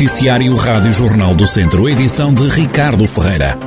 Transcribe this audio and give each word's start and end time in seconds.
Noticiário 0.00 0.56
Rádio 0.56 0.92
Jornal 0.92 1.34
do 1.34 1.46
Centro, 1.46 1.86
edição 1.86 2.32
de 2.32 2.48
Ricardo 2.48 3.06
Ferreira. 3.06 3.58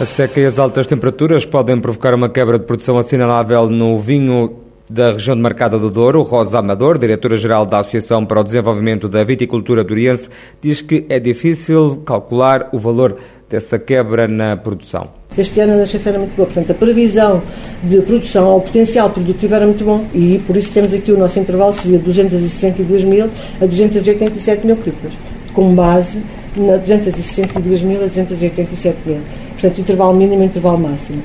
A 0.00 0.04
seca 0.04 0.40
e 0.40 0.44
as 0.44 0.58
altas 0.58 0.88
temperaturas 0.88 1.46
podem 1.46 1.80
provocar 1.80 2.12
uma 2.14 2.28
quebra 2.28 2.58
de 2.58 2.64
produção 2.64 2.98
assinalável 2.98 3.70
no 3.70 3.96
vinho 3.96 4.65
da 4.88 5.10
região 5.10 5.34
de 5.34 5.42
Marcada 5.42 5.78
do 5.78 5.90
Douro, 5.90 6.22
Rosa 6.22 6.58
Amador, 6.60 6.98
diretora-geral 6.98 7.66
da 7.66 7.80
Associação 7.80 8.24
para 8.24 8.40
o 8.40 8.44
Desenvolvimento 8.44 9.08
da 9.08 9.22
Viticultura 9.24 9.82
Duriense, 9.82 10.30
diz 10.60 10.80
que 10.80 11.04
é 11.08 11.18
difícil 11.18 12.02
calcular 12.06 12.68
o 12.72 12.78
valor 12.78 13.16
dessa 13.50 13.78
quebra 13.78 14.28
na 14.28 14.56
produção. 14.56 15.08
Este 15.36 15.60
ano 15.60 15.74
a 15.74 15.76
nascença 15.76 16.08
era 16.08 16.18
muito 16.18 16.34
boa, 16.34 16.46
portanto 16.46 16.70
a 16.70 16.74
previsão 16.74 17.42
de 17.82 18.00
produção 18.00 18.46
ao 18.46 18.60
potencial 18.60 19.10
produtivo 19.10 19.54
era 19.54 19.66
muito 19.66 19.84
bom 19.84 20.06
e 20.14 20.40
por 20.46 20.56
isso 20.56 20.70
temos 20.72 20.94
aqui 20.94 21.12
o 21.12 21.18
nosso 21.18 21.38
intervalo 21.38 21.72
seria 21.74 21.98
de 21.98 22.04
262 22.04 23.04
mil 23.04 23.28
a 23.60 23.66
287 23.66 24.66
mil 24.66 24.76
pipas, 24.76 25.12
com 25.52 25.74
base 25.74 26.22
na 26.56 26.76
262 26.76 27.82
mil 27.82 28.02
a 28.02 28.06
287 28.06 28.96
mil. 29.04 29.20
Portanto, 29.52 29.80
intervalo 29.80 30.14
mínimo 30.14 30.42
e 30.42 30.46
intervalo 30.46 30.78
máximo. 30.78 31.22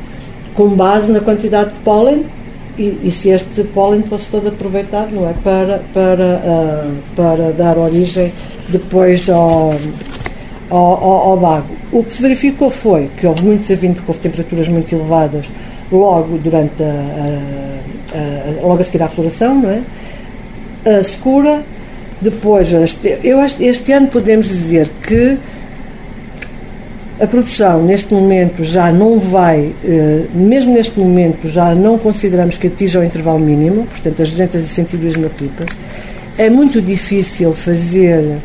Com 0.56 0.70
base 0.70 1.12
na 1.12 1.22
quantidade 1.22 1.74
de 1.74 1.80
pólen 1.80 2.26
e, 2.78 3.00
e, 3.04 3.12
se 3.12 3.30
este 3.30 3.64
pólen 3.66 4.04
fosse 4.04 4.28
todo 4.30 4.48
aproveitado, 4.48 5.12
não 5.12 5.30
é? 5.30 5.34
Para, 5.44 5.82
para, 5.94 6.42
uh, 6.44 6.94
para 7.16 7.52
dar 7.52 7.78
origem 7.78 8.32
depois 8.70 9.30
ao, 9.30 9.74
ao, 10.70 11.46
ao. 11.46 11.64
O 11.92 12.04
que 12.04 12.14
se 12.14 12.22
verificou 12.22 12.70
foi 12.70 13.10
que 13.18 13.28
houve 13.28 13.44
muitos 13.44 13.70
eventos, 13.70 13.98
porque 13.98 14.12
houve 14.12 14.22
temperaturas 14.22 14.68
muito 14.68 14.94
elevadas 14.94 15.46
logo 15.92 16.38
durante 16.38 16.82
a, 16.82 16.86
a, 16.86 18.18
a, 18.18 18.68
logo 18.68 18.82
a 18.82 18.84
seguir 18.84 19.04
à 19.04 19.08
floração, 19.08 19.56
não 19.56 19.70
é? 19.70 19.82
A 20.86 21.04
secura, 21.04 21.64
depois, 22.22 22.72
este, 22.72 23.20
eu 23.24 23.40
este 23.44 23.92
ano 23.92 24.08
podemos 24.08 24.48
dizer 24.48 24.90
que 25.04 25.38
a 27.22 27.28
produção 27.28 27.84
neste 27.84 28.12
momento 28.14 28.64
já 28.64 28.92
não 28.92 29.20
vai, 29.20 29.74
eh, 29.86 30.26
mesmo 30.34 30.74
neste 30.74 31.00
momento 31.00 31.48
já 31.48 31.76
não 31.76 31.96
consideramos 31.96 32.58
que 32.58 32.66
atinja 32.66 33.00
o 33.00 33.04
intervalo 33.04 33.38
mínimo, 33.38 33.86
portanto 33.86 34.24
as 34.24 34.32
262 34.32 35.18
mil 35.18 35.30
pipas. 35.30 35.68
É 36.38 36.50
muito 36.50 36.82
difícil 36.82 37.54
fazer 37.54 38.38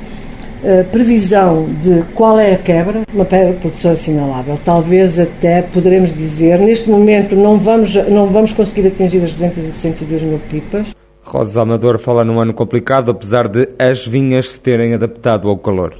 Uh, 0.64 0.82
previsão 0.84 1.68
de 1.82 2.02
qual 2.14 2.40
é 2.40 2.54
a 2.54 2.58
quebra, 2.58 3.02
uma 3.14 3.26
produção 3.26 3.92
assinalável. 3.92 4.58
Talvez 4.64 5.16
até 5.18 5.60
poderemos 5.60 6.12
dizer, 6.12 6.58
neste 6.58 6.88
momento 6.88 7.36
não 7.36 7.58
vamos, 7.58 7.94
não 8.08 8.26
vamos 8.26 8.54
conseguir 8.54 8.88
atingir 8.88 9.22
as 9.22 9.32
262 9.32 10.22
mil 10.22 10.40
pipas. 10.50 10.88
Rosa 11.26 11.62
Amador 11.62 11.98
fala 11.98 12.24
num 12.24 12.38
ano 12.38 12.54
complicado, 12.54 13.10
apesar 13.10 13.48
de 13.48 13.68
as 13.80 14.06
vinhas 14.06 14.52
se 14.52 14.60
terem 14.60 14.94
adaptado 14.94 15.48
ao 15.48 15.58
calor. 15.58 15.94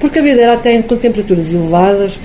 Porque 0.00 0.18
a 0.18 0.22
videira 0.22 0.54
até 0.54 0.80
com 0.82 0.96
temperaturas 0.96 1.52
elevadas, 1.52 2.18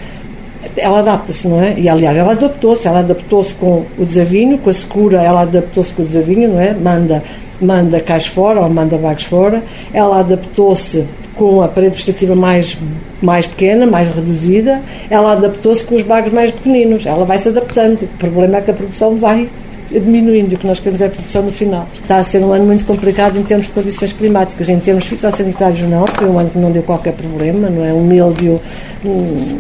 ela 0.78 1.00
adapta-se, 1.00 1.46
não 1.50 1.62
é? 1.62 1.78
E 1.78 1.90
aliás, 1.90 2.16
ela 2.16 2.32
adaptou-se, 2.32 2.88
ela 2.88 3.00
adaptou-se 3.00 3.54
com 3.56 3.86
o 3.98 4.06
desavinho, 4.06 4.58
com 4.58 4.70
a 4.70 4.74
secura, 4.74 5.22
ela 5.22 5.42
adaptou-se 5.42 5.94
com 5.94 6.02
o 6.02 6.06
desavinho, 6.06 6.48
não 6.48 6.62
é? 6.62 6.74
Manda, 6.74 7.22
manda 7.60 8.00
cais 8.00 8.26
fora 8.26 8.62
ou 8.62 8.70
manda 8.70 8.98
bagos 8.98 9.24
fora, 9.24 9.62
ela 9.94 10.22
adaptou-se 10.22 11.04
com 11.36 11.62
a 11.62 11.68
parede 11.68 11.96
vegetativa 11.96 12.36
mais, 12.36 12.78
mais 13.22 13.48
pequena, 13.48 13.86
mais 13.86 14.14
reduzida, 14.16 14.82
ela 15.10 15.34
adaptou-se 15.34 15.84
com 15.84 15.96
os 15.96 16.04
bagos 16.04 16.32
mais 16.32 16.52
pequeninos, 16.52 17.06
ela 17.06 17.26
vai 17.26 17.42
se 17.42 17.50
adaptando. 17.50 18.04
O 18.04 18.18
problema 18.18 18.58
é 18.58 18.62
que 18.62 18.72
a 18.72 18.74
produção 18.74 19.18
vai 19.18 19.50
diminuindo 19.92 20.54
e 20.54 20.56
o 20.56 20.58
que 20.58 20.68
nós 20.68 20.80
queremos 20.80 21.02
é 21.02 21.08
a 21.08 21.10
produção 21.10 21.44
no 21.44 21.52
final. 21.52 21.88
Está 21.94 22.18
a 22.18 22.24
ser 22.24 22.44
um 22.44 22.52
ano 22.54 22.66
muito 22.66 22.86
complicado 22.86 23.38
em 23.38 23.44
termos 23.44 23.68
de 23.68 23.74
condições 23.74 24.14
climáticas, 24.14 24.70
em 24.70 24.80
termos 24.80 25.06
fitossanitários 25.06 25.82
não, 25.82 26.06
foi 26.08 26.28
um 26.28 26.40
ano 26.40 26.50
que 26.50 26.58
não 26.58 26.72
deu 26.72 26.84
qualquer 26.84 27.14
problema, 27.14 27.70
não 27.70 27.84
é? 27.84 27.94
Um 27.94 28.04
míldio, 28.04 28.60
um, 29.06 29.58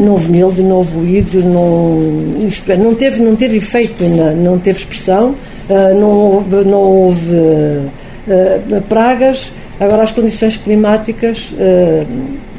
novo 0.00 0.28
milho, 0.30 0.62
novo 0.62 1.00
ruído, 1.00 1.42
não, 1.42 2.48
é, 2.68 2.76
não, 2.76 2.94
teve, 2.94 3.22
não 3.22 3.36
teve 3.36 3.56
efeito, 3.58 4.04
não, 4.04 4.34
não 4.36 4.58
teve 4.58 4.78
expressão, 4.78 5.34
uh, 5.68 5.94
não 5.98 6.08
houve, 6.08 6.56
não 6.64 6.80
houve 6.80 7.34
uh, 7.34 8.82
pragas, 8.88 9.52
Agora, 9.82 10.04
as 10.04 10.12
condições 10.12 10.56
climáticas, 10.56 11.52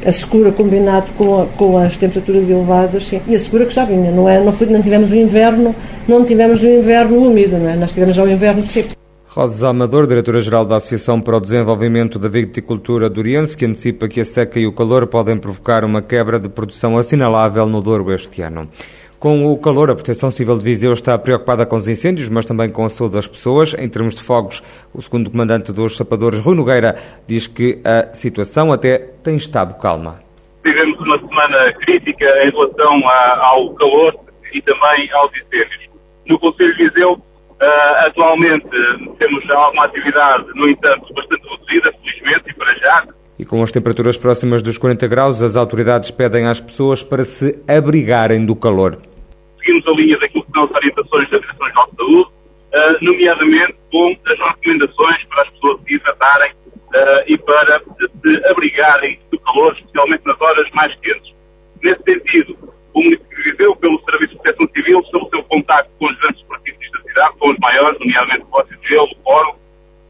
a 0.04 0.12
secura 0.12 0.52
combinado 0.52 1.06
com, 1.16 1.42
a, 1.42 1.46
com 1.46 1.78
as 1.78 1.96
temperaturas 1.96 2.48
elevadas, 2.48 3.04
sim. 3.04 3.20
e 3.26 3.34
a 3.34 3.38
secura 3.38 3.66
que 3.66 3.74
já 3.74 3.84
vinha, 3.84 4.10
não 4.10 4.28
é? 4.28 4.42
Não, 4.42 4.52
foi, 4.52 4.66
não 4.66 4.82
tivemos 4.82 5.10
o 5.10 5.14
inverno, 5.14 5.74
não 6.06 6.24
tivemos 6.24 6.62
o 6.62 6.66
inverno 6.66 7.16
úmido, 7.18 7.58
não 7.58 7.68
é? 7.68 7.76
Nós 7.76 7.92
tivemos 7.92 8.14
já 8.14 8.22
o 8.22 8.30
inverno 8.30 8.66
seco. 8.66 8.94
Rosa 9.34 9.70
Amador, 9.70 10.06
diretora-geral 10.06 10.64
da 10.64 10.76
Associação 10.76 11.20
para 11.20 11.36
o 11.36 11.40
Desenvolvimento 11.40 12.20
da 12.20 12.28
Viticultura 12.28 13.10
Duriense, 13.10 13.56
que 13.56 13.66
antecipa 13.66 14.06
que 14.06 14.20
a 14.20 14.24
seca 14.24 14.60
e 14.60 14.66
o 14.66 14.72
calor 14.72 15.08
podem 15.08 15.36
provocar 15.36 15.84
uma 15.84 16.00
quebra 16.00 16.38
de 16.38 16.48
produção 16.48 16.96
assinalável 16.96 17.66
no 17.66 17.82
Douro 17.82 18.12
este 18.12 18.42
ano. 18.42 18.68
Com 19.24 19.50
o 19.50 19.56
calor, 19.58 19.90
a 19.90 19.94
Proteção 19.94 20.30
Civil 20.30 20.58
de 20.58 20.62
Viseu 20.62 20.92
está 20.92 21.18
preocupada 21.18 21.64
com 21.64 21.76
os 21.76 21.88
incêndios, 21.88 22.28
mas 22.28 22.44
também 22.44 22.70
com 22.70 22.84
a 22.84 22.90
saúde 22.90 23.14
das 23.14 23.26
pessoas. 23.26 23.72
Em 23.72 23.88
termos 23.88 24.16
de 24.16 24.22
fogos, 24.22 24.62
o 24.92 25.00
segundo 25.00 25.30
comandante 25.30 25.72
dos 25.72 25.96
sapadores, 25.96 26.40
Rui 26.40 26.54
Nogueira, 26.54 26.94
diz 27.26 27.46
que 27.46 27.80
a 27.86 28.12
situação 28.12 28.70
até 28.70 28.98
tem 29.24 29.36
estado 29.36 29.80
calma. 29.80 30.20
Tivemos 30.62 31.00
uma 31.00 31.18
semana 31.20 31.72
crítica 31.72 32.26
em 32.44 32.50
relação 32.50 33.08
ao 33.08 33.74
calor 33.76 34.14
e 34.52 34.60
também 34.60 35.10
aos 35.14 35.32
incêndios. 35.32 35.88
No 36.28 36.38
Conselho 36.38 36.76
de 36.76 36.84
Viseu, 36.90 37.18
Uh, 37.54 38.06
atualmente 38.08 38.66
temos 39.18 39.48
alguma 39.48 39.86
atividade, 39.86 40.44
no 40.56 40.68
entanto, 40.68 41.14
bastante 41.14 41.48
reduzida, 41.48 41.92
felizmente, 42.02 42.50
e 42.50 42.54
para 42.54 42.74
já. 42.74 43.04
E 43.38 43.44
com 43.44 43.62
as 43.62 43.70
temperaturas 43.70 44.18
próximas 44.18 44.60
dos 44.60 44.76
40 44.76 45.06
graus, 45.06 45.40
as 45.40 45.54
autoridades 45.54 46.10
pedem 46.10 46.46
às 46.46 46.60
pessoas 46.60 47.02
para 47.02 47.24
se 47.24 47.62
abrigarem 47.66 48.44
do 48.44 48.56
calor 48.56 48.98
seguimos 49.84 49.86
a 49.86 49.92
linha 49.92 50.18
daquilo 50.18 50.44
que 50.44 50.52
são 50.52 50.64
as 50.64 50.70
orientações 50.70 51.30
da 51.30 51.38
Direção-Geral 51.38 51.86
de 51.90 51.96
Saúde, 51.96 52.30
uh, 52.30 53.04
nomeadamente 53.04 53.74
com 53.90 54.16
as 54.26 54.38
recomendações 54.38 55.24
para 55.26 55.42
as 55.42 55.50
pessoas 55.50 55.80
se 55.82 55.94
hidratarem 55.94 56.52
uh, 56.52 57.22
e 57.26 57.38
para 57.38 57.80
se 57.80 58.46
abrigarem 58.50 59.18
do 59.30 59.38
calor, 59.40 59.72
especialmente 59.74 60.26
nas 60.26 60.40
horas 60.40 60.70
mais 60.72 60.94
quentes. 61.00 61.34
Nesse 61.82 62.02
sentido, 62.02 62.56
o 62.94 63.02
município 63.02 63.36
de 63.36 63.50
Viseu, 63.50 63.76
pelo 63.76 64.00
Serviço 64.00 64.32
de 64.32 64.42
Proteção 64.42 64.68
Civil, 64.68 65.00
estabeleceu 65.00 65.42
contacto 65.44 65.90
com 65.98 66.06
os 66.06 66.18
grandes 66.18 66.40
superfícies 66.40 66.90
da 66.92 67.00
cidade, 67.00 67.38
com 67.38 67.50
os 67.50 67.58
maiores, 67.58 67.98
nomeadamente 67.98 68.44
o 68.50 68.56
Ócio 68.56 68.76
de 68.78 68.88
Gelo, 68.88 69.08
o 69.12 69.22
Fórum. 69.22 69.54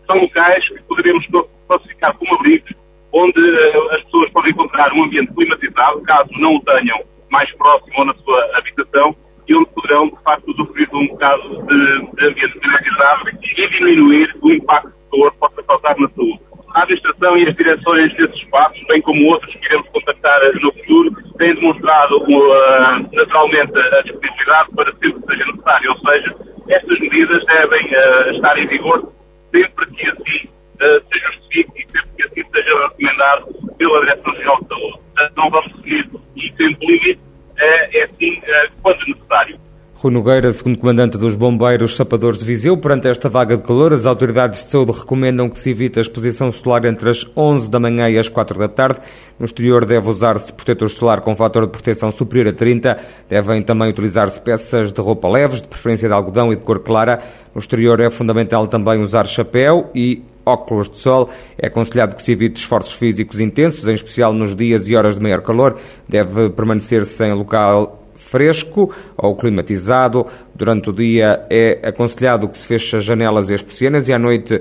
São 0.06 0.16
locais 0.18 0.68
que 0.68 0.82
poderíamos 0.82 1.26
classificar 1.66 2.14
como 2.16 2.34
abrigos, 2.34 2.70
onde 3.12 3.40
uh, 3.40 3.90
as 3.92 4.02
pessoas 4.04 4.30
podem 4.30 4.52
encontrar 4.52 4.92
um 4.92 5.04
ambiente 5.04 5.32
climatizado, 5.32 6.02
caso 6.02 6.30
não 6.38 6.56
o 6.56 6.60
tenham 6.60 7.00
mais 7.30 7.50
próximo 7.56 7.92
ou 7.98 8.04
na 8.04 8.14
sua 8.14 8.58
habitação, 8.58 9.16
e 9.48 9.54
onde 9.54 9.70
poderão, 9.70 10.08
de 10.08 10.22
facto, 10.22 10.50
usufruir 10.50 10.83
de 10.83 10.83
um 10.96 11.06
bocado 11.08 11.48
de, 11.66 12.16
de 12.16 12.26
ambiente 12.26 12.58
climatizado 12.58 13.28
e 13.30 13.68
diminuir 13.68 14.34
o 14.42 14.52
impacto 14.52 14.92
que 15.10 15.20
o 15.20 15.32
possa 15.32 15.62
causar 15.62 15.96
na 15.98 16.08
saúde. 16.08 16.40
A 16.74 16.82
administração 16.82 17.36
e 17.36 17.48
as 17.48 17.54
direções 17.54 18.16
desses 18.16 18.36
espaços, 18.36 18.84
bem 18.88 19.00
como 19.02 19.26
outros 19.26 19.54
que 19.54 19.64
iremos 19.64 19.88
contactar 19.90 20.40
no 20.60 20.72
futuro, 20.72 21.10
têm 21.38 21.54
demonstrado 21.54 22.16
uh, 22.16 23.08
naturalmente 23.12 23.78
a 23.78 24.02
disponibilidade 24.02 24.70
para 24.74 24.92
sempre 24.94 25.12
que 25.12 25.26
seja 25.26 25.46
necessário. 25.46 25.90
Ou 25.90 25.98
seja, 25.98 26.34
estas 26.68 26.98
medidas 26.98 27.44
devem 27.46 27.86
uh, 27.86 28.30
estar 28.34 28.58
em 28.58 28.66
vigor 28.66 29.12
sempre 29.52 29.86
que 29.86 30.08
assim 30.08 30.48
uh, 30.48 31.04
se 31.06 31.18
justifique 31.20 31.82
e 31.82 31.90
sempre 31.92 32.10
que 32.16 32.22
assim 32.24 32.50
seja 32.50 32.88
recomendado 32.88 33.46
pela 33.78 34.00
Direção-Geral 34.00 34.58
de 34.62 34.68
Saúde. 34.68 34.98
Não 35.36 35.50
vamos 35.50 35.72
seguir 35.76 36.10
e 36.36 36.52
tempo 36.52 36.84
limite, 36.84 37.20
é, 37.56 38.00
é 38.00 38.04
assim 38.04 38.42
quando 38.82 38.98
necessário. 39.06 39.58
Rui 40.04 40.12
Nogueira, 40.12 40.52
segundo 40.52 40.78
comandante 40.78 41.16
dos 41.16 41.34
Bombeiros 41.34 41.96
Sapadores 41.96 42.40
de 42.40 42.44
Viseu, 42.44 42.76
perante 42.76 43.08
esta 43.08 43.26
vaga 43.26 43.56
de 43.56 43.62
calor, 43.62 43.90
as 43.94 44.04
autoridades 44.04 44.62
de 44.62 44.68
saúde 44.68 44.92
recomendam 44.92 45.48
que 45.48 45.58
se 45.58 45.70
evite 45.70 45.98
a 45.98 46.02
exposição 46.02 46.52
solar 46.52 46.84
entre 46.84 47.08
as 47.08 47.26
11 47.34 47.70
da 47.70 47.80
manhã 47.80 48.10
e 48.10 48.18
as 48.18 48.28
4 48.28 48.58
da 48.58 48.68
tarde. 48.68 49.00
No 49.38 49.46
exterior 49.46 49.86
deve 49.86 50.06
usar-se 50.06 50.52
protetor 50.52 50.90
solar 50.90 51.22
com 51.22 51.34
fator 51.34 51.64
de 51.64 51.72
proteção 51.72 52.10
superior 52.12 52.48
a 52.48 52.52
30. 52.52 52.98
Devem 53.30 53.62
também 53.62 53.88
utilizar-se 53.88 54.38
peças 54.42 54.92
de 54.92 55.00
roupa 55.00 55.26
leves, 55.26 55.62
de 55.62 55.68
preferência 55.68 56.06
de 56.06 56.14
algodão 56.14 56.52
e 56.52 56.56
de 56.56 56.62
cor 56.62 56.80
clara. 56.80 57.22
No 57.54 57.58
exterior 57.58 57.98
é 57.98 58.10
fundamental 58.10 58.66
também 58.66 59.00
usar 59.00 59.26
chapéu 59.26 59.90
e 59.94 60.22
óculos 60.44 60.90
de 60.90 60.98
sol. 60.98 61.30
É 61.56 61.68
aconselhado 61.68 62.14
que 62.14 62.22
se 62.22 62.30
evite 62.30 62.60
esforços 62.60 62.92
físicos 62.92 63.40
intensos, 63.40 63.88
em 63.88 63.94
especial 63.94 64.34
nos 64.34 64.54
dias 64.54 64.86
e 64.86 64.94
horas 64.94 65.14
de 65.14 65.22
maior 65.22 65.40
calor. 65.40 65.78
Deve 66.06 66.50
permanecer-se 66.50 67.24
em 67.24 67.32
local 67.32 68.03
fresco 68.14 68.94
ou 69.16 69.36
climatizado. 69.36 70.26
Durante 70.54 70.90
o 70.90 70.92
dia 70.92 71.46
é 71.50 71.80
aconselhado 71.88 72.48
que 72.48 72.58
se 72.58 72.66
feche 72.66 72.96
as 72.96 73.04
janelas 73.04 73.50
e 73.50 73.54
as 73.54 73.62
persianas 73.62 74.08
e 74.08 74.12
à 74.12 74.18
noite 74.18 74.60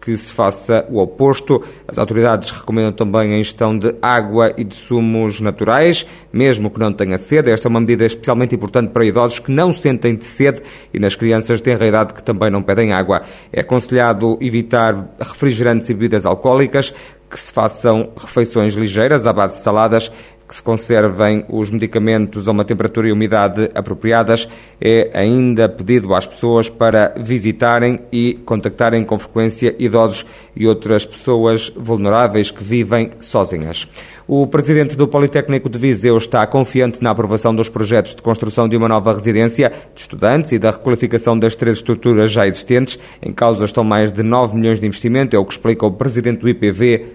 que 0.00 0.16
se 0.16 0.32
faça 0.32 0.86
o 0.90 1.00
oposto. 1.00 1.62
As 1.86 1.98
autoridades 1.98 2.50
recomendam 2.50 2.92
também 2.92 3.34
a 3.34 3.38
ingestão 3.38 3.78
de 3.78 3.94
água 4.00 4.54
e 4.56 4.64
de 4.64 4.74
sumos 4.74 5.40
naturais, 5.40 6.06
mesmo 6.32 6.70
que 6.70 6.78
não 6.78 6.92
tenha 6.92 7.18
sede. 7.18 7.50
Esta 7.50 7.68
é 7.68 7.70
uma 7.70 7.80
medida 7.80 8.06
especialmente 8.06 8.54
importante 8.54 8.90
para 8.90 9.04
idosos 9.04 9.38
que 9.38 9.50
não 9.50 9.72
sentem 9.74 10.16
de 10.16 10.24
sede 10.24 10.62
e 10.94 10.98
nas 10.98 11.14
crianças 11.14 11.60
de 11.60 11.70
idade 11.70 12.14
que 12.14 12.22
também 12.22 12.50
não 12.50 12.62
pedem 12.62 12.92
água. 12.92 13.22
É 13.52 13.60
aconselhado 13.60 14.38
evitar 14.40 15.14
refrigerantes 15.18 15.90
e 15.90 15.94
bebidas 15.94 16.24
alcoólicas, 16.24 16.94
que 17.30 17.38
se 17.38 17.52
façam 17.52 18.10
refeições 18.16 18.72
ligeiras 18.74 19.26
à 19.26 19.32
base 19.34 19.58
de 19.58 19.62
saladas 19.62 20.10
que 20.48 20.54
se 20.54 20.62
conservem 20.62 21.44
os 21.46 21.70
medicamentos 21.70 22.48
a 22.48 22.52
uma 22.52 22.64
temperatura 22.64 23.08
e 23.08 23.12
umidade 23.12 23.68
apropriadas. 23.74 24.48
É 24.80 25.10
ainda 25.12 25.68
pedido 25.68 26.14
às 26.14 26.26
pessoas 26.26 26.70
para 26.70 27.12
visitarem 27.18 28.00
e 28.10 28.34
contactarem 28.46 29.04
com 29.04 29.18
frequência 29.18 29.76
idosos 29.78 30.24
e 30.56 30.66
outras 30.66 31.04
pessoas 31.04 31.70
vulneráveis 31.76 32.50
que 32.50 32.64
vivem 32.64 33.10
sozinhas. 33.20 33.86
O 34.26 34.46
presidente 34.46 34.96
do 34.96 35.06
Politécnico 35.06 35.68
de 35.68 35.78
Viseu 35.78 36.16
está 36.16 36.46
confiante 36.46 37.02
na 37.02 37.10
aprovação 37.10 37.54
dos 37.54 37.68
projetos 37.68 38.14
de 38.14 38.22
construção 38.22 38.66
de 38.66 38.76
uma 38.76 38.88
nova 38.88 39.12
residência 39.12 39.70
de 39.94 40.00
estudantes 40.00 40.52
e 40.52 40.58
da 40.58 40.70
requalificação 40.70 41.38
das 41.38 41.56
três 41.56 41.76
estruturas 41.76 42.30
já 42.30 42.46
existentes. 42.46 42.98
Em 43.22 43.32
causa 43.32 43.66
estão 43.66 43.84
mais 43.84 44.12
de 44.12 44.22
9 44.22 44.56
milhões 44.56 44.80
de 44.80 44.86
investimento, 44.86 45.36
é 45.36 45.38
o 45.38 45.44
que 45.44 45.52
explica 45.52 45.84
o 45.84 45.92
presidente 45.92 46.40
do 46.40 46.48
IPV, 46.48 47.06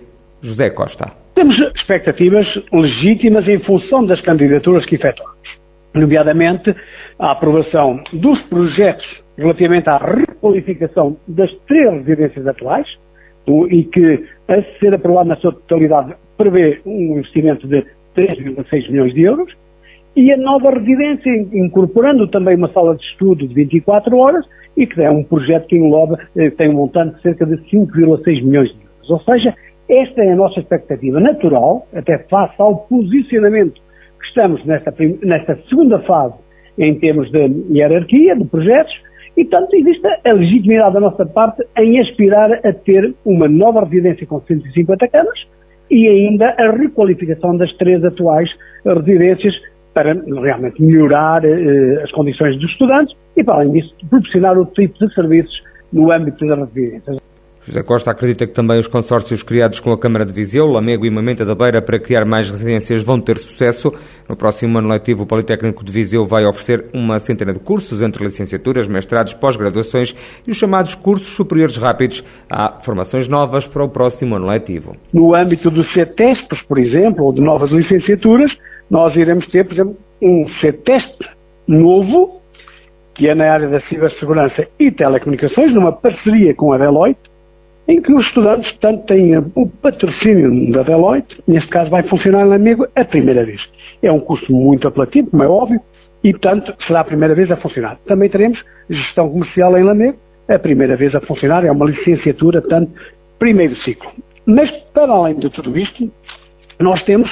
José 0.42 0.70
Costa. 0.70 1.23
Temos 1.36 1.58
expectativas 1.76 2.46
legítimas 2.72 3.48
em 3.48 3.58
função 3.60 4.06
das 4.06 4.22
candidaturas 4.22 4.86
que 4.86 4.96
efetuamos, 4.96 5.40
nomeadamente 5.94 6.76
a 7.18 7.32
aprovação 7.32 8.04
dos 8.14 8.40
projetos 8.44 9.06
relativamente 9.36 9.90
à 9.90 9.98
requalificação 9.98 11.18
das 11.28 11.52
três 11.68 11.92
residências 12.06 12.46
atuais 12.46 12.88
e 13.70 13.84
que, 13.84 14.24
a 14.48 14.62
ser 14.80 14.94
aprovado 14.94 15.30
na 15.30 15.36
sua 15.38 15.52
totalidade, 15.52 16.14
prevê 16.38 16.80
um 16.86 17.18
investimento 17.18 17.68
de 17.68 17.84
3,6 18.16 18.92
milhões 18.92 19.14
de 19.14 19.24
euros 19.24 19.52
e 20.16 20.32
a 20.32 20.38
nova 20.38 20.70
residência, 20.70 21.32
incorporando 21.52 22.28
também 22.28 22.56
uma 22.56 22.70
sala 22.70 22.96
de 22.96 23.04
estudo 23.04 23.48
de 23.48 23.54
24 23.56 24.16
horas 24.16 24.46
e 24.78 24.86
que 24.86 25.02
é 25.02 25.10
um 25.10 25.24
projeto 25.24 25.66
que 25.68 25.76
engloba, 25.76 26.20
eh, 26.38 26.52
tem 26.52 26.70
um 26.70 26.74
montante 26.74 27.16
de 27.16 27.22
cerca 27.24 27.46
de 27.46 27.58
5,6 27.70 28.44
milhões 28.44 28.70
de 28.70 28.76
euros. 28.76 29.10
Ou 29.10 29.20
seja, 29.22 29.56
esta 30.02 30.24
é 30.24 30.32
a 30.32 30.36
nossa 30.36 30.60
expectativa 30.60 31.20
natural, 31.20 31.88
até 31.94 32.18
face 32.30 32.56
ao 32.58 32.78
posicionamento 32.88 33.82
que 34.20 34.28
estamos 34.28 34.64
nesta, 34.66 34.94
nesta 35.24 35.56
segunda 35.70 36.00
fase 36.00 36.36
em 36.78 36.96
termos 36.96 37.32
de 37.32 37.50
hierarquia, 37.72 38.36
de 38.36 38.46
projetos, 38.46 38.94
e, 39.36 39.46
portanto, 39.46 39.74
existe 39.74 40.08
a 40.26 40.34
legitimidade 40.34 40.94
da 40.94 41.00
nossa 41.00 41.26
parte 41.26 41.64
em 41.78 42.00
aspirar 42.00 42.52
a 42.66 42.74
ter 42.74 43.14
uma 43.26 43.48
nova 43.48 43.84
residência 43.84 44.28
com 44.28 44.40
150 44.40 45.08
camas 45.08 45.48
e 45.90 46.08
ainda 46.08 46.50
a 46.58 46.72
requalificação 46.72 47.58
das 47.58 47.72
três 47.74 48.04
atuais 48.04 48.50
residências 48.86 49.54
para 49.94 50.14
realmente 50.14 50.82
melhorar 50.82 51.44
eh, 51.46 52.02
as 52.04 52.12
condições 52.12 52.60
dos 52.60 52.72
estudantes 52.72 53.16
e, 53.38 53.44
para 53.44 53.56
além 53.56 53.72
disso, 53.72 53.94
proporcionar 54.10 54.58
outro 54.58 54.74
tipo 54.74 55.06
de 55.06 55.14
serviços 55.14 55.64
no 55.92 56.12
âmbito 56.12 56.46
das 56.46 56.60
residências. 56.60 57.23
José 57.66 57.82
Costa 57.82 58.12
acredita 58.12 58.46
que 58.46 58.54
também 58.54 58.78
os 58.78 58.88
consórcios 58.88 59.42
criados 59.42 59.80
com 59.80 59.94
a 59.94 59.98
Câmara 59.98 60.26
de 60.26 60.34
Viseu, 60.34 60.68
Lamego 60.68 61.06
e 61.06 61.10
Mamenta 61.10 61.46
da 61.46 61.56
Beira 61.56 61.82
para 61.82 61.98
criar 61.98 62.26
mais 62.26 62.50
residências 62.50 63.02
vão 63.04 63.22
ter 63.22 63.38
sucesso. 63.38 63.94
No 64.28 64.36
próximo 64.36 64.78
ano 64.78 64.90
letivo, 64.90 65.24
o 65.24 65.26
Politécnico 65.26 65.84
de 65.84 65.90
Viseu 65.90 66.26
vai 66.26 66.46
oferecer 66.46 66.86
uma 66.94 67.20
centena 67.20 67.54
de 67.54 67.60
cursos 67.60 68.02
entre 68.02 68.22
licenciaturas, 68.22 68.86
mestrados, 68.86 69.34
pós-graduações 69.34 70.14
e 70.46 70.52
os 70.52 70.58
chamados 70.58 70.94
cursos 70.94 71.30
superiores 71.30 71.78
rápidos. 71.78 72.22
Há 72.52 72.82
formações 72.82 73.30
novas 73.30 73.66
para 73.66 73.86
o 73.86 73.90
próximo 73.90 74.36
ano 74.36 74.48
letivo. 74.48 74.98
No 75.14 75.34
âmbito 75.34 75.72
dos 75.72 75.92
CETESPs, 75.94 76.62
por 76.68 76.78
exemplo, 76.78 77.24
ou 77.24 77.34
de 77.34 77.40
novas 77.40 77.72
licenciaturas, 77.72 78.52
nós 78.92 79.16
iremos 79.16 79.48
ter, 79.48 79.64
por 79.64 79.74
exemplo, 79.74 79.96
um 80.22 80.46
CETESP 80.60 81.26
novo, 81.66 82.42
que 83.16 83.30
é 83.30 83.34
na 83.34 83.50
área 83.54 83.70
da 83.70 83.80
cibersegurança 83.88 84.68
e 84.78 84.92
telecomunicações, 84.92 85.74
numa 85.74 85.94
parceria 85.94 86.54
com 86.54 86.74
a 86.74 86.78
Deloitte, 86.78 87.33
em 87.88 88.02
que 88.02 88.14
os 88.14 88.26
estudantes, 88.26 88.72
portanto, 88.72 89.06
têm 89.08 89.38
o 89.38 89.70
patrocínio 89.82 90.72
da 90.72 90.84
Deloitte, 90.84 91.36
neste 91.48 91.70
caso 91.70 91.90
vai 91.90 92.04
funcionar 92.04 92.48
em 92.48 92.54
amigo 92.54 92.88
a 92.96 93.04
primeira 93.04 93.46
vez. 93.46 93.62
É 94.02 94.12
um 94.12 94.20
curso 94.20 94.52
muito 94.54 94.88
apelativo, 94.88 95.30
como 95.30 95.44
é 95.44 95.48
óbvio, 95.48 95.80
e, 96.24 96.32
portanto, 96.32 96.74
será 96.88 97.02
a 97.02 97.04
primeira 97.04 97.36
vez 97.36 97.52
a 97.52 97.58
funcionar. 97.58 97.98
Também 98.06 98.30
teremos 98.30 98.60
gestão 98.90 99.30
comercial 99.30 99.78
em 99.78 99.84
Lamego, 99.84 100.18
a 100.48 100.58
primeira 100.58 100.96
vez 100.96 101.14
a 101.14 101.22
funcionar, 101.22 101.66
é 101.66 101.72
uma 101.72 101.86
licenciatura, 101.86 102.62
portanto, 102.62 102.92
primeiro 103.38 103.76
ciclo. 103.78 104.10
Mas, 104.46 104.70
para 104.94 105.12
além 105.12 105.36
de 105.36 105.50
tudo 105.50 105.78
isto, 105.78 106.10
nós 106.80 107.04
temos 107.04 107.30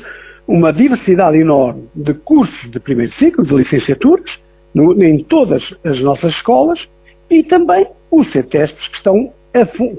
uma 0.48 0.74
diversidade 0.74 1.38
enorme 1.38 1.88
de 1.96 2.14
cursos 2.14 2.72
de 2.72 2.80
primeiro 2.80 3.14
ciclo, 3.14 3.46
de 3.46 3.56
licenciaturas, 3.56 4.30
no, 4.74 5.02
em 5.02 5.24
todas 5.24 5.64
as 5.86 6.00
nossas 6.02 6.34
escolas, 6.36 6.80
e 7.30 7.44
também 7.44 7.88
os 8.12 8.30
CTESTs 8.32 8.88
que 8.90 8.98
estão 8.98 9.32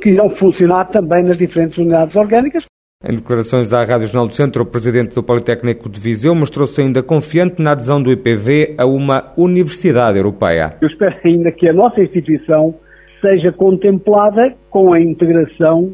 que 0.00 0.10
irão 0.10 0.30
funcionar 0.36 0.86
também 0.86 1.24
nas 1.24 1.38
diferentes 1.38 1.76
unidades 1.78 2.14
orgânicas. 2.16 2.64
Em 3.04 3.16
declarações 3.16 3.72
à 3.72 3.82
Rádio 3.82 4.06
Jornal 4.06 4.28
do 4.28 4.34
Centro, 4.34 4.62
o 4.62 4.66
presidente 4.66 5.14
do 5.14 5.24
Politécnico 5.24 5.90
de 5.90 6.00
Viseu 6.00 6.36
mostrou-se 6.36 6.80
ainda 6.80 7.02
confiante 7.02 7.60
na 7.60 7.72
adesão 7.72 8.00
do 8.00 8.12
IPV 8.12 8.76
a 8.78 8.86
uma 8.86 9.32
universidade 9.36 10.16
europeia. 10.16 10.76
Eu 10.80 10.86
espero 10.86 11.16
ainda 11.24 11.50
que 11.50 11.68
a 11.68 11.72
nossa 11.72 12.00
instituição 12.00 12.72
seja 13.20 13.50
contemplada 13.50 14.54
com 14.70 14.92
a 14.92 15.00
integração 15.00 15.92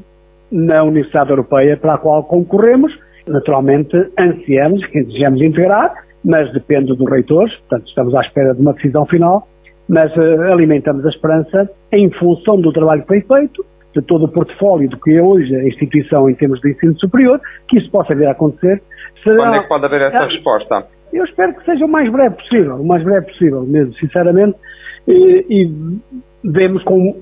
na 0.52 0.82
Universidade 0.82 1.30
Europeia 1.30 1.78
para 1.78 1.94
a 1.94 1.98
qual 1.98 2.24
concorremos. 2.24 2.92
Naturalmente, 3.26 3.96
ansiamos 4.18 4.84
que 4.86 5.02
desejamos 5.02 5.40
integrar, 5.40 5.94
mas 6.22 6.52
depende 6.52 6.94
dos 6.94 7.10
reitores, 7.10 7.54
portanto, 7.56 7.88
estamos 7.88 8.14
à 8.14 8.20
espera 8.20 8.54
de 8.54 8.60
uma 8.60 8.74
decisão 8.74 9.06
final 9.06 9.48
mas 9.88 10.14
uh, 10.16 10.52
alimentamos 10.52 11.04
a 11.06 11.08
esperança 11.08 11.70
em 11.92 12.10
função 12.10 12.60
do 12.60 12.72
trabalho 12.72 13.02
que 13.02 13.08
foi 13.08 13.20
feito, 13.20 13.64
de 13.94 14.02
todo 14.02 14.26
o 14.26 14.28
portfólio 14.28 14.88
do 14.88 14.98
que 14.98 15.16
é 15.16 15.22
hoje 15.22 15.54
a 15.54 15.66
instituição 15.66 16.28
em 16.28 16.34
termos 16.34 16.60
de 16.60 16.70
ensino 16.70 16.98
superior, 16.98 17.40
que 17.66 17.78
isso 17.78 17.90
possa 17.90 18.14
vir 18.14 18.26
a 18.26 18.32
acontecer. 18.32 18.82
Será... 19.22 19.36
Quando 19.36 19.54
é 19.54 19.62
que 19.62 19.68
pode 19.68 19.84
haver 19.86 20.02
essa 20.02 20.18
ah, 20.18 20.26
resposta? 20.26 20.86
Eu 21.12 21.24
espero 21.24 21.54
que 21.54 21.64
seja 21.64 21.84
o 21.84 21.88
mais 21.88 22.10
breve 22.12 22.36
possível, 22.36 22.76
o 22.76 22.86
mais 22.86 23.02
breve 23.02 23.26
possível 23.26 23.62
mesmo, 23.62 23.94
sinceramente, 23.94 24.56
e, 25.06 25.46
e 25.48 25.70
vemos 26.44 26.82
com 26.84 27.16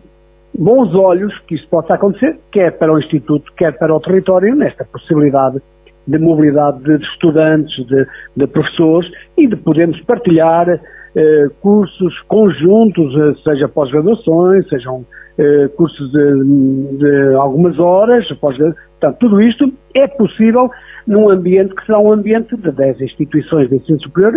bons 0.59 0.95
olhos 0.95 1.39
que 1.47 1.55
isso 1.55 1.69
possa 1.69 1.95
acontecer, 1.95 2.37
quer 2.51 2.73
para 2.73 2.93
o 2.93 2.99
Instituto, 2.99 3.53
quer 3.57 3.79
para 3.79 3.95
o 3.95 4.01
território, 4.01 4.55
nesta 4.57 4.85
possibilidade 4.85 5.61
de 6.07 6.19
mobilidade 6.19 6.83
de 6.83 7.05
estudantes, 7.05 7.85
de, 7.87 8.07
de 8.37 8.47
professores 8.47 9.11
e 9.37 9.47
de 9.47 9.57
podermos 9.57 10.01
partilhar 10.03 10.81
eh, 11.17 11.47
cursos 11.63 12.21
conjuntos, 12.29 13.17
eh, 13.17 13.35
seja 13.43 13.67
pós-graduações, 13.67 14.69
sejam 14.69 15.03
eh, 15.39 15.67
cursos 15.75 16.13
de, 16.13 16.99
de, 16.99 17.35
algumas 17.37 17.79
horas, 17.79 18.29
portanto, 18.39 19.17
tudo 19.19 19.41
isto 19.41 19.73
é 19.95 20.07
possível 20.07 20.71
num 21.07 21.31
ambiente 21.31 21.75
que 21.75 21.87
será 21.87 21.99
um 21.99 22.13
ambiente 22.13 22.55
de 22.55 22.71
10 22.71 23.01
instituições 23.01 23.71
de 23.71 23.77
ensino 23.77 23.99
superior 24.03 24.35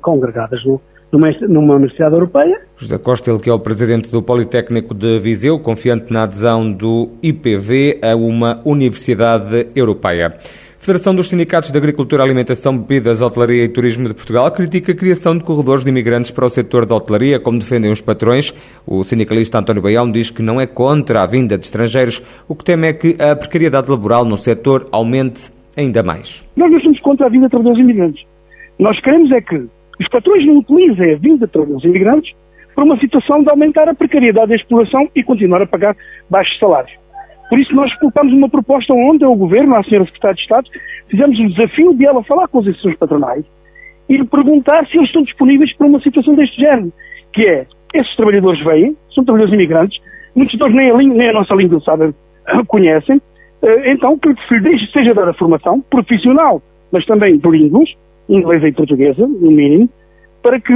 congregadas 0.00 0.64
no, 0.64 0.80
numa, 1.12 1.30
numa 1.42 1.74
Universidade 1.76 2.14
Europeia. 2.14 2.60
José 2.76 2.98
Costa, 2.98 3.30
ele 3.30 3.40
que 3.40 3.50
é 3.50 3.52
o 3.52 3.60
presidente 3.60 4.10
do 4.10 4.20
Politécnico 4.20 4.94
de 4.94 5.20
Viseu, 5.20 5.60
confiante 5.60 6.12
na 6.12 6.24
adesão 6.24 6.72
do 6.72 7.10
IPV 7.22 8.00
a 8.02 8.16
uma 8.16 8.60
Universidade 8.64 9.68
Europeia. 9.74 10.36
Federação 10.80 11.14
dos 11.14 11.28
Sindicatos 11.28 11.72
de 11.72 11.76
Agricultura, 11.76 12.22
Alimentação, 12.22 12.78
Bebidas, 12.78 13.20
Hotelaria 13.20 13.64
e 13.64 13.68
Turismo 13.68 14.06
de 14.06 14.14
Portugal 14.14 14.50
critica 14.52 14.92
a 14.92 14.94
criação 14.94 15.36
de 15.36 15.42
corredores 15.42 15.82
de 15.82 15.90
imigrantes 15.90 16.30
para 16.30 16.46
o 16.46 16.48
setor 16.48 16.86
da 16.86 16.94
hotelaria, 16.94 17.40
como 17.40 17.58
defendem 17.58 17.90
os 17.90 18.00
patrões. 18.00 18.54
O 18.86 19.02
sindicalista 19.02 19.58
António 19.58 19.82
Baião 19.82 20.10
diz 20.10 20.30
que 20.30 20.40
não 20.40 20.60
é 20.60 20.66
contra 20.66 21.22
a 21.22 21.26
vinda 21.26 21.58
de 21.58 21.64
estrangeiros, 21.64 22.22
o 22.48 22.54
que 22.54 22.64
teme 22.64 22.86
é 22.86 22.92
que 22.92 23.16
a 23.20 23.34
precariedade 23.34 23.90
laboral 23.90 24.24
no 24.24 24.36
setor 24.36 24.88
aumente 24.92 25.50
ainda 25.76 26.02
mais. 26.02 26.46
Nós 26.56 26.70
não 26.70 26.80
somos 26.80 27.00
contra 27.00 27.26
a 27.26 27.28
vinda 27.28 27.46
de 27.46 27.50
trabalhadores 27.50 27.84
imigrantes. 27.84 28.24
Nós 28.78 28.98
queremos 29.00 29.32
é 29.32 29.40
que 29.40 29.56
os 29.56 30.08
patrões 30.10 30.46
não 30.46 30.58
utilizem 30.58 31.12
a 31.12 31.18
vinda 31.18 31.46
de 31.46 31.52
trabalhadores 31.52 31.84
imigrantes 31.84 32.34
para 32.74 32.84
uma 32.84 32.96
situação 32.98 33.42
de 33.42 33.50
aumentar 33.50 33.88
a 33.88 33.94
precariedade 33.94 34.50
da 34.50 34.54
exploração 34.54 35.08
e 35.14 35.24
continuar 35.24 35.60
a 35.60 35.66
pagar 35.66 35.96
baixos 36.30 36.56
salários. 36.60 36.92
Por 37.48 37.58
isso 37.58 37.74
nós 37.74 37.92
colocamos 37.98 38.32
uma 38.32 38.48
proposta 38.48 38.92
onde 38.92 39.24
o 39.24 39.34
Governo, 39.34 39.74
a 39.74 39.82
Senhora 39.82 40.04
Secretária 40.04 40.34
de 40.34 40.42
Estado, 40.42 40.68
fizemos 41.08 41.38
o 41.38 41.48
desafio 41.48 41.94
de 41.94 42.04
ela 42.04 42.22
falar 42.22 42.46
com 42.48 42.58
as 42.58 42.66
instituições 42.66 42.98
patronais 42.98 43.44
e 44.08 44.16
lhe 44.16 44.26
perguntar 44.26 44.86
se 44.86 44.96
eles 44.96 45.08
estão 45.08 45.22
disponíveis 45.22 45.74
para 45.76 45.86
uma 45.86 46.00
situação 46.00 46.34
deste 46.34 46.60
género, 46.60 46.92
que 47.32 47.46
é, 47.46 47.66
esses 47.94 48.16
trabalhadores 48.16 48.62
vêm, 48.64 48.96
são 49.14 49.24
trabalhadores 49.24 49.54
imigrantes, 49.54 50.00
muitos 50.34 50.58
deles 50.58 50.74
nem 50.74 50.90
a, 50.90 50.94
língua, 50.94 51.16
nem 51.16 51.28
a 51.28 51.32
nossa 51.32 51.54
língua 51.54 51.80
sabem, 51.80 52.14
conhecem, 52.66 53.20
eh, 53.62 53.92
então 53.92 54.18
que 54.18 54.28
lhes 54.28 54.92
seja 54.92 55.14
dar 55.14 55.28
a 55.28 55.34
formação 55.34 55.80
profissional, 55.80 56.62
mas 56.92 57.04
também 57.06 57.38
de 57.38 57.48
línguas, 57.50 57.90
inglesa 58.28 58.68
e 58.68 58.72
portuguesa, 58.72 59.26
no 59.26 59.50
mínimo, 59.50 59.88
para 60.42 60.60
que 60.60 60.72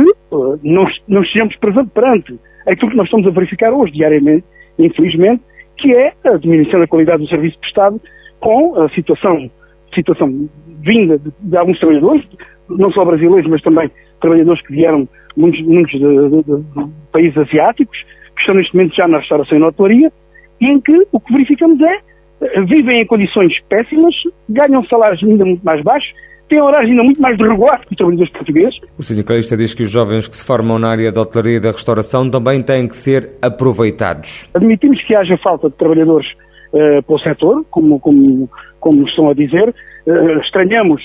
não, 0.63 0.87
não 1.09 1.23
estejamos 1.23 1.57
perante 1.57 2.39
aquilo 2.67 2.91
que 2.91 2.97
nós 2.97 3.07
estamos 3.07 3.27
a 3.27 3.31
verificar 3.31 3.73
hoje, 3.73 3.93
diariamente, 3.93 4.45
infelizmente, 4.79 5.43
que 5.83 5.93
é 5.93 6.13
a 6.25 6.37
diminuição 6.37 6.79
da 6.79 6.87
qualidade 6.87 7.23
do 7.23 7.29
serviço 7.29 7.59
prestado 7.59 8.01
com 8.39 8.81
a 8.81 8.89
situação, 8.91 9.51
situação 9.93 10.49
vinda 10.81 11.19
de, 11.19 11.31
de 11.41 11.57
alguns 11.57 11.79
trabalhadores, 11.79 12.25
não 12.71 12.91
só 12.93 13.05
brasileiros, 13.05 13.51
mas 13.51 13.61
também 13.63 13.91
trabalhadores 14.21 14.65
que 14.65 14.73
vieram 14.73 15.09
muitos, 15.37 15.61
muitos 15.63 15.93
de, 15.93 15.99
de, 15.99 16.43
de, 16.43 16.93
países 17.13 17.37
asiáticos, 17.37 17.99
que 18.35 18.41
estão 18.41 18.55
neste 18.55 18.75
momento 18.75 18.95
já 18.95 19.09
na 19.09 19.19
restauração 19.19 19.59
e 19.59 19.61
na 19.61 19.67
hotelaria, 19.67 20.13
e 20.61 20.67
em 20.67 20.81
que 20.81 21.07
o 21.11 21.19
que 21.19 21.33
verificamos 21.33 21.81
é 21.81 22.63
vivem 22.65 23.03
em 23.03 23.07
condições 23.07 23.53
péssimas, 23.69 24.15
ganham 24.49 24.85
salários 24.87 25.23
ainda 25.23 25.45
muito 25.45 25.65
mais 25.65 25.83
baixos, 25.83 26.13
têm 26.53 26.61
horários 26.61 26.91
ainda 26.91 27.03
muito 27.03 27.21
mais 27.21 27.39
desregulados 27.39 27.87
que 27.87 27.93
os 27.93 27.97
trabalhadores 27.97 28.33
portugueses. 28.33 28.81
O 28.99 29.03
sindicalista 29.03 29.57
diz 29.57 29.73
que 29.73 29.85
os 29.85 29.91
jovens 29.91 30.29
que 30.29 30.37
se 30.37 30.45
formam 30.45 30.79
na 30.79 30.91
área 30.91 31.11
da 31.11 31.23
hotelaria 31.23 31.57
e 31.57 31.61
da 31.61 31.71
restauração 31.71 32.29
também 32.31 32.61
têm 32.61 32.87
que 32.87 32.95
ser 32.95 33.31
aproveitados. 33.41 34.49
Admitimos 34.55 35.03
que 35.05 35.15
haja 35.15 35.37
falta 35.39 35.71
de 35.71 35.77
trabalhadores 35.77 36.27
uh, 36.75 37.03
para 37.03 37.17
o 37.17 37.19
setor, 37.19 37.65
como, 37.71 37.99
como, 37.99 38.51
como 38.81 39.09
estão 39.09 39.31
a 39.31 39.35
dizer. 39.35 39.75
Uh, 40.07 40.41
estranhamos 40.41 41.01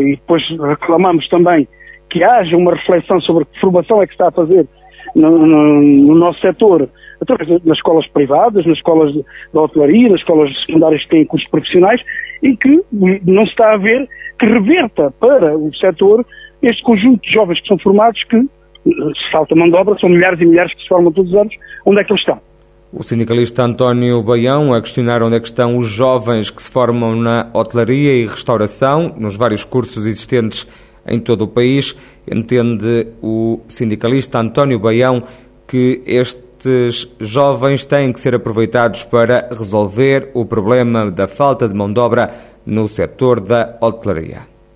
e 0.00 0.16
depois 0.16 0.42
reclamamos 0.60 1.26
também 1.28 1.66
que 2.10 2.22
haja 2.22 2.56
uma 2.56 2.74
reflexão 2.74 3.20
sobre 3.20 3.44
que 3.46 3.60
formação 3.60 4.00
é 4.00 4.06
que 4.06 4.12
está 4.12 4.28
a 4.28 4.32
fazer 4.32 4.66
no, 5.14 5.46
no, 5.46 5.82
no 5.82 6.14
nosso 6.14 6.40
setor 6.40 6.88
através 7.20 7.64
nas 7.64 7.76
escolas 7.78 8.06
privadas, 8.08 8.66
nas 8.66 8.76
escolas 8.76 9.12
de 9.12 9.24
hotelaria, 9.52 10.08
nas 10.08 10.20
escolas 10.20 10.50
secundárias 10.66 11.02
que 11.04 11.10
têm 11.10 11.24
cursos 11.24 11.48
profissionais 11.48 12.00
e 12.42 12.56
que 12.56 12.80
não 12.92 13.44
se 13.44 13.50
está 13.50 13.74
a 13.74 13.76
ver 13.76 14.08
que 14.38 14.46
reverta 14.46 15.12
para 15.20 15.56
o 15.56 15.74
setor 15.76 16.24
este 16.62 16.82
conjunto 16.82 17.22
de 17.22 17.32
jovens 17.32 17.60
que 17.60 17.68
são 17.68 17.78
formados 17.78 18.22
que 18.24 18.40
falta 19.32 19.54
mão 19.54 19.68
de 19.68 19.76
obra, 19.76 19.98
são 19.98 20.10
milhares 20.10 20.40
e 20.40 20.44
milhares 20.44 20.74
que 20.74 20.82
se 20.82 20.88
formam 20.88 21.12
todos 21.12 21.32
os 21.32 21.38
anos, 21.38 21.54
onde 21.86 22.00
é 22.00 22.04
que 22.04 22.12
eles 22.12 22.20
estão? 22.20 22.38
O 22.92 23.02
sindicalista 23.02 23.62
António 23.62 24.22
Baião 24.22 24.72
a 24.72 24.80
questionar 24.80 25.22
onde 25.22 25.36
é 25.36 25.40
que 25.40 25.46
estão 25.46 25.78
os 25.78 25.88
jovens 25.88 26.50
que 26.50 26.62
se 26.62 26.70
formam 26.70 27.16
na 27.16 27.50
hotelaria 27.52 28.14
e 28.14 28.26
restauração, 28.26 29.14
nos 29.18 29.36
vários 29.36 29.64
cursos 29.64 30.06
existentes 30.06 30.64
em 31.06 31.18
todo 31.18 31.42
o 31.42 31.48
país. 31.48 31.96
Entende 32.30 33.08
o 33.22 33.60
sindicalista 33.68 34.38
António 34.38 34.78
Baião 34.78 35.22
que 35.66 36.02
este 36.06 36.44
estes 36.64 37.08
jovens 37.20 37.84
têm 37.84 38.12
que 38.12 38.18
ser 38.18 38.34
aproveitados 38.34 39.04
para 39.04 39.48
resolver 39.50 40.30
o 40.32 40.46
problema 40.46 41.10
da 41.10 41.28
falta 41.28 41.68
de 41.68 41.74
mão 41.74 41.92
de 41.92 42.00
obra 42.00 42.32
no 42.64 42.88
setor 42.88 43.40
da 43.40 43.76
hotelaria. 43.80 44.53